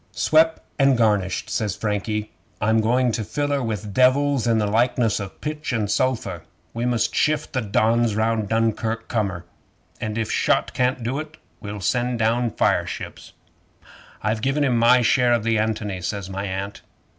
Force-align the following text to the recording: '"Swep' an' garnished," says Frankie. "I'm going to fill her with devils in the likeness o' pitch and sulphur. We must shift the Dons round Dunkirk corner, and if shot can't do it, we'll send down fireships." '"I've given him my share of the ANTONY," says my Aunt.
'"Swep' 0.13 0.61
an' 0.79 0.95
garnished," 0.95 1.47
says 1.47 1.75
Frankie. 1.75 2.31
"I'm 2.59 2.81
going 2.81 3.11
to 3.11 3.23
fill 3.23 3.49
her 3.49 3.61
with 3.61 3.93
devils 3.93 4.47
in 4.47 4.57
the 4.57 4.65
likeness 4.65 5.19
o' 5.19 5.29
pitch 5.29 5.71
and 5.71 5.91
sulphur. 5.91 6.41
We 6.73 6.87
must 6.87 7.13
shift 7.13 7.53
the 7.53 7.61
Dons 7.61 8.15
round 8.15 8.49
Dunkirk 8.49 9.07
corner, 9.07 9.45
and 9.99 10.17
if 10.17 10.31
shot 10.31 10.73
can't 10.73 11.03
do 11.03 11.19
it, 11.19 11.37
we'll 11.59 11.81
send 11.81 12.17
down 12.17 12.49
fireships." 12.49 13.33
'"I've 14.23 14.41
given 14.41 14.63
him 14.63 14.75
my 14.75 15.03
share 15.03 15.33
of 15.33 15.43
the 15.43 15.59
ANTONY," 15.59 16.01
says 16.01 16.31
my 16.31 16.45
Aunt. 16.45 16.81